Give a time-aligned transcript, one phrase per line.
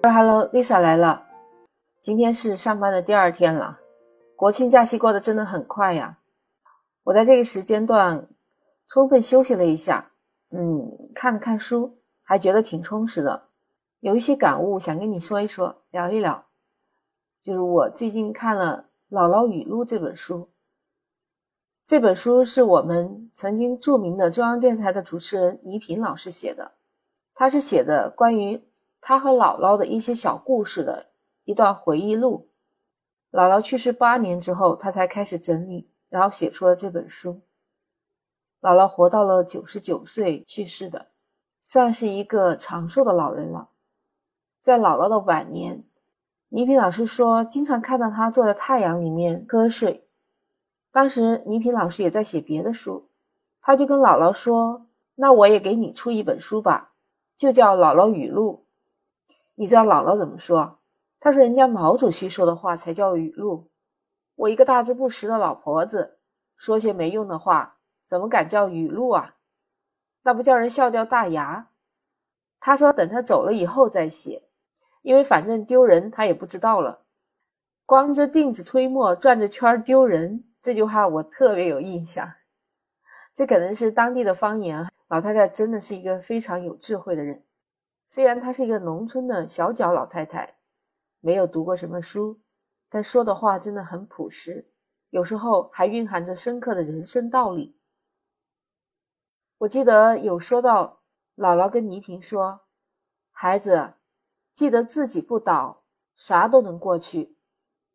[0.00, 1.26] Hello，Lisa 来了。
[2.00, 3.80] 今天是上班的第二天了，
[4.36, 6.20] 国庆假期过得真的很快呀。
[7.02, 8.28] 我在这个时间段
[8.86, 10.12] 充分休息了一下，
[10.50, 13.48] 嗯，看了看书，还觉得挺充实的。
[13.98, 16.46] 有一些感悟想跟你说一说，聊一聊。
[17.42, 20.48] 就是我最近看了《姥姥语录》这本书。
[21.84, 26.72] 这本书是我们曾经著名的中央电视台的主持人倪萍老师写的，
[27.34, 28.67] 他是写的关于
[29.00, 31.06] 他和姥姥的一些小故事的
[31.44, 32.48] 一段回忆录。
[33.30, 37.40] 姥姥去世八年之后，他才开始整理，然后写出了这本书。
[38.60, 41.08] 姥姥活到了九十九岁去世的，
[41.60, 43.68] 算是一个长寿的老人了。
[44.62, 45.84] 在姥姥的晚年，
[46.48, 50.08] 倪萍老师说，经常看到她坐在太阳里面瞌睡。
[50.90, 53.08] 当时倪萍老师也在写别的书，
[53.60, 56.94] 他就跟姥姥说：“那我也给你出一本书吧，
[57.36, 58.64] 就叫《姥姥语录》。”
[59.60, 60.78] 你知道姥姥怎么说？
[61.18, 63.72] 她说：“人家毛主席说的话才叫语录，
[64.36, 66.20] 我一个大字不识的老婆子
[66.56, 69.34] 说些没用的话，怎么敢叫语录啊？
[70.22, 71.70] 那不叫人笑掉大牙？”
[72.60, 74.44] 他说：“等他走了以后再写，
[75.02, 77.02] 因为反正丢人他也不知道了。
[77.84, 82.32] 光着腚子推磨，转着圈丢人。”这句话我特别有印象，
[83.34, 84.88] 这可能是当地的方言。
[85.08, 87.42] 老太太真的是一个非常有智慧的人，
[88.08, 90.56] 虽然她是一个农村的小脚老太太，
[91.20, 92.40] 没有读过什么书，
[92.88, 94.70] 但说的话真的很朴实，
[95.10, 97.78] 有时候还蕴含着深刻的人生道理。
[99.58, 101.02] 我记得有说到，
[101.36, 102.60] 姥姥跟倪萍说
[103.30, 103.94] ：“孩子，
[104.54, 105.82] 记得自己不倒，
[106.16, 107.36] 啥都能过去；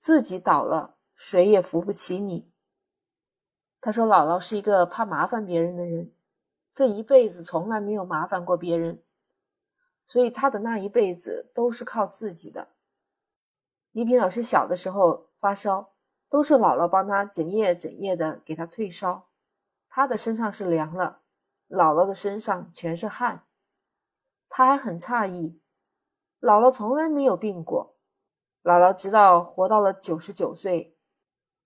[0.00, 2.50] 自己倒了，谁也扶不起你。”
[3.80, 6.12] 他说：“姥姥是一个怕麻烦别人的人，
[6.74, 9.02] 这一辈子从来没有麻烦过别人，
[10.10, 12.66] 所以他的那一辈子都是靠自己的。
[13.92, 15.92] 倪萍老师小的时候发烧，
[16.28, 19.28] 都是姥姥帮他整夜整夜的给他退烧，
[19.88, 21.20] 他的身上是凉了，
[21.68, 23.44] 姥姥的身上全是汗。
[24.48, 25.60] 他还很诧异，
[26.40, 27.94] 姥姥从来没有病过。
[28.64, 30.96] 姥姥直到活到了九十九岁，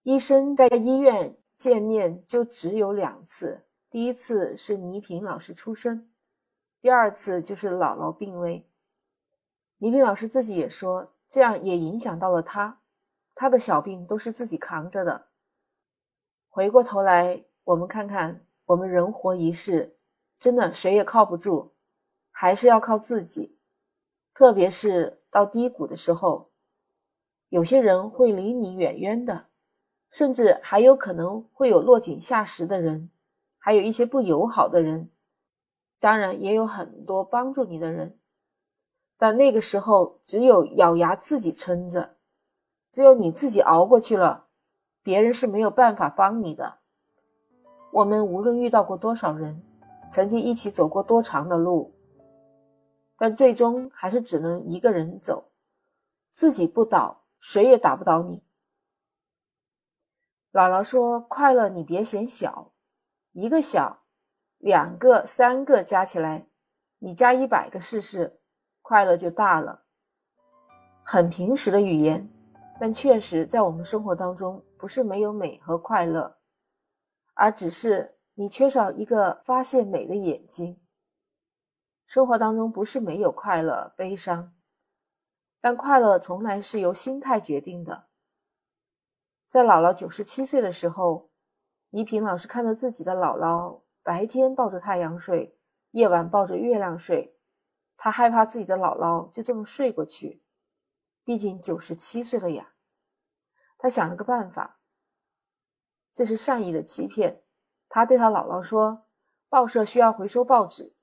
[0.03, 6.11] 医生在医院。”见面就只有两次，第一次是倪萍老师出生，
[6.85, 8.69] 第二次就是姥姥病危。
[9.79, 12.83] 倪萍老师自己也说，这样也影响到了他，
[13.35, 15.29] 他的小病都是自己扛着的。
[16.51, 19.97] 回过头来，我们看看，我们人活一世，
[20.39, 21.73] 真的谁也靠不住，
[22.31, 23.59] 还是要靠自己。
[24.35, 26.51] 特别是到低谷的时候，
[27.49, 29.47] 有些人会离你远远的。
[30.11, 33.11] 甚至还有可能会有落井下石的人，
[33.57, 35.09] 还有一些不友好的人，
[35.99, 38.19] 当然也有很多帮助你的人。
[39.17, 42.17] 但那个时候，只有咬牙自己撑着，
[42.91, 44.49] 只有你自己熬过去了，
[45.03, 46.79] 别人是没有办法帮你的。
[47.93, 49.63] 我们无论遇到过多少人，
[50.11, 51.95] 曾经一起走过多长的路，
[53.17, 55.53] 但最终还是只能一个人走，
[56.33, 58.43] 自己不倒，谁也打不倒你。
[60.53, 62.73] 姥姥说：“快乐你别嫌小，
[63.33, 64.04] 一个小，
[64.65, 66.47] 两个、三个加起来，
[66.99, 68.41] 你加一百个试试，
[68.81, 69.85] 快乐就大了。”
[71.05, 72.27] 很平实的语言，
[72.81, 76.39] 但确实在我们生活当中，不是没有美和快乐，
[77.35, 80.81] 而只是你缺少一个发现美的眼睛。
[82.07, 84.55] 生活当中不是没有快乐、悲伤，
[85.61, 88.07] 但快乐从来是由心态决定的。
[89.47, 91.29] 在姥姥九十七岁的时候，
[91.91, 95.59] 倪萍老师看到自己的姥姥白天抱着太阳睡，
[95.93, 97.39] 夜晚抱着月亮睡，
[97.97, 100.43] 他害怕自己的姥姥就这么睡过去。
[101.25, 102.75] 毕竟九十七岁了呀，
[103.79, 104.79] 他想了个办法，
[106.13, 107.45] 这是善意的欺骗。
[107.89, 109.07] 他对他姥姥说
[109.49, 110.95] ：“报社需要回收报纸，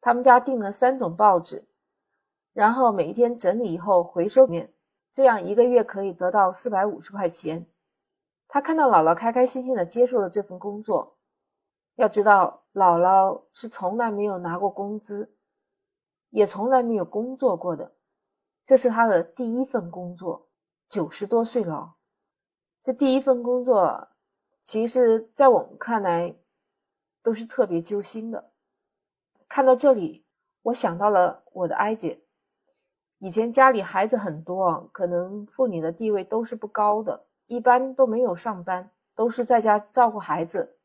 [0.00, 1.68] 他们家订了三种报纸，
[2.54, 4.72] 然后每一天整理以后回收面，
[5.12, 7.66] 这样一个月可以得到四百五十块钱。”
[8.48, 11.15] 他看到姥姥开开心心的接受了这份工作，
[11.96, 15.34] 要知道姥姥是从来没有拿过工资，
[16.30, 17.96] 也从来没有工作过的，
[18.64, 20.48] 这是她的第一份工作，
[20.88, 21.96] 九十多岁了，
[22.80, 24.08] 这第一份工作，
[24.62, 26.36] 其实，在我们看来，
[27.22, 28.52] 都是特别揪心的。
[29.48, 30.26] 看到这里，
[30.62, 32.22] 我想到了我的哀姐，
[33.18, 37.26] 以前家里孩子很多，可能妇女的地位都是不高的。
[37.46, 40.75] 一般都没有上班，都是在家照顾孩子，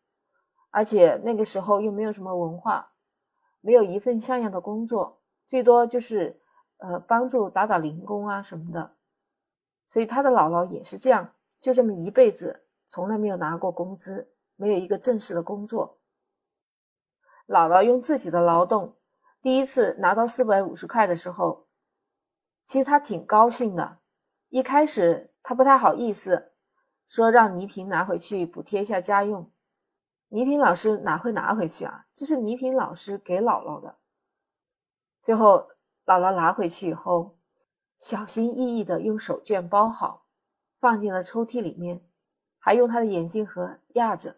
[0.72, 2.94] 而且那个时候又没有什么文化，
[3.60, 6.42] 没有一份像样的工作，最多就是
[6.78, 8.96] 呃，帮助打打零工啊什么的。
[9.88, 16.00] 所以他的姥姥也是这样，就这么一辈子，从来没有拿过工资，没有一个正式的工作。
[17.48, 18.96] 姥姥用自己的劳动，
[19.42, 21.68] 第一次拿到四百五十块的时候，
[22.66, 24.00] 其实他挺高兴的。
[24.48, 26.54] 一开始他不太好意思，
[27.08, 29.52] 说让倪萍拿回去补贴一下家用。
[30.32, 32.08] 倪萍老师哪会拿回去啊？
[32.16, 33.98] 这是倪萍老师给姥姥的。
[35.22, 35.70] 最后
[36.06, 37.38] 姥姥拿回去以后，
[38.00, 40.26] 小心翼翼的用手绢包好，
[40.80, 42.06] 放进了抽屉里面，
[42.58, 44.38] 还用他的眼镜盒压着。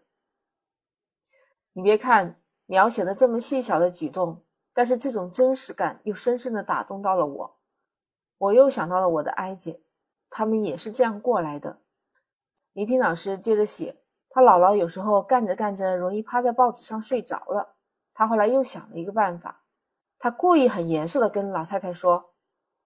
[1.74, 2.40] 你别看。
[2.66, 4.42] 描写的这么细小的举动，
[4.74, 7.60] 但是这种真实感又深深的打动到了我。
[8.38, 9.84] 我又想到了我的哀姐，
[10.30, 11.81] 他们也是这样过来的。
[12.72, 14.01] 倪萍老师接着写，
[14.35, 17.75] 他姥姥有时候干着干着容易趴在报纸上睡着了。
[18.15, 19.62] 他后来又想了一个办法，
[20.18, 22.33] 他故意很严肃的跟老太太说：“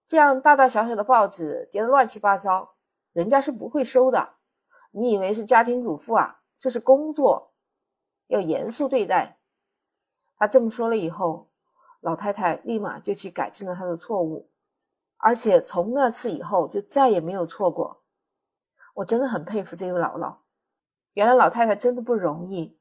[0.06, 2.74] 这样大大小小的报纸叠得乱七八糟，
[3.14, 4.34] 人家是不会收的。
[4.90, 6.42] 你以为是家庭主妇啊？
[6.58, 7.54] 这是工作，
[8.26, 9.38] 要严肃对待。”
[10.36, 11.48] 他这么说了以后，
[12.00, 14.50] 老太太立马就去改正了他的错误，
[15.16, 18.02] 而且从那次以后就再也没有错过。
[18.96, 20.36] 我真的很佩服这位姥姥，
[21.18, 22.78] 原来老太太真的不容易，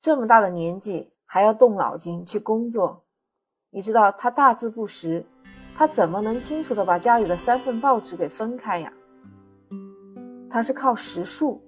[0.00, 3.04] 这么大的年纪还要动脑筋去工作。
[3.70, 5.24] 你知道她大字不识，
[5.76, 8.92] 她怎么能清楚的把家里的三份报纸给分开呀？
[10.50, 11.62] 她是靠识数。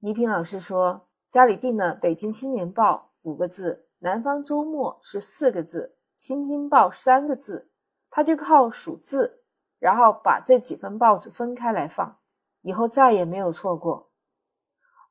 [0.00, 3.86] 倪萍老师说，家里订了《北京青年报》五个字。
[4.00, 7.70] 南方周末是四个字，新京报三个字，
[8.10, 9.42] 他就靠数字，
[9.78, 12.18] 然后把这几份报纸分开来放，
[12.60, 14.11] 以后再也没有错过。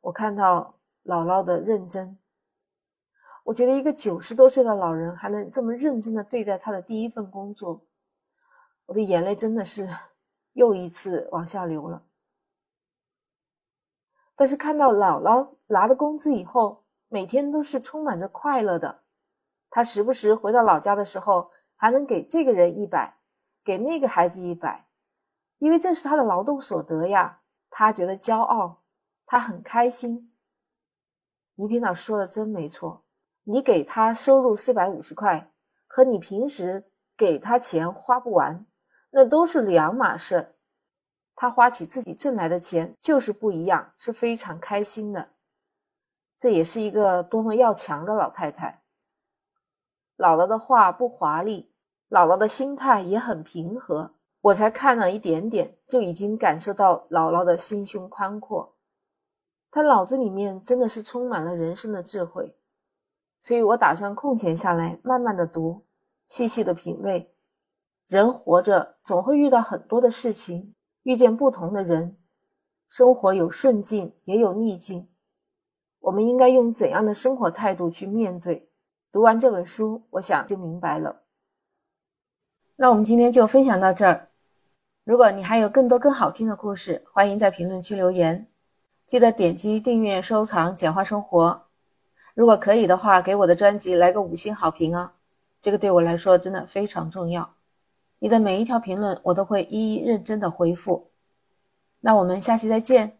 [0.01, 2.18] 我看到姥姥的认真，
[3.44, 7.86] 我觉得一个九十多岁的老人还能这么认真的对待他的第一份工作，
[8.88, 9.88] 我的眼泪真的是
[10.53, 12.03] 又一次往下流了。
[14.36, 19.04] 但是看到姥姥拿了工资以后，每天都是充满着快乐的，
[19.69, 23.19] 他时不时回到老家的时候，还能给这个人一百，
[23.63, 24.88] 给那个孩子一百，
[25.59, 28.81] 因为这是他的劳动所得呀，他觉得骄傲，
[29.31, 30.30] 他很开心。
[31.56, 33.06] 倪萍老师说的真没错，
[33.45, 35.54] 你给他收入四百五十块，
[35.88, 38.66] 和你平时给他钱花不完，
[39.12, 40.57] 那都是两码事。
[41.33, 45.30] 他花起自己挣来的钱就是不一样，是非常开心的。
[46.38, 48.83] 这也是一个多么要强的老太太。
[50.18, 51.74] 姥姥的话不华丽，
[52.10, 54.13] 姥姥的心态也很平和。
[54.42, 58.75] 我才看了一点点，就已经感受到姥姥的心胸宽阔。
[59.71, 62.53] 他脑子里面真的是充满了人生的智慧，
[63.39, 65.85] 所以我打算空闲下来，慢慢的读，
[66.27, 67.33] 细细的品味。
[68.07, 72.18] 人活着总会遇到很多的事情，遇见不同的人，
[72.89, 75.07] 生活有顺境，也有逆境。
[76.01, 78.69] 我们应该用怎样的生活态度去面对？
[79.09, 81.21] 读完这本书，我想就明白了。
[82.75, 84.27] 那我们今天就分享到这儿。
[85.06, 88.50] 如果你还有更多更好听的故事，欢迎在评论区留言。
[89.11, 91.49] 记得点击订阅、收藏《简化生活》。
[92.33, 95.11] 如果可以的话，给我的专辑来个五星好评啊！
[95.61, 97.53] 这个对我来说真的非常重要。
[98.19, 101.09] 你的每一条评论，我都会一一认真的回复。
[101.99, 103.18] 那我们下期再见。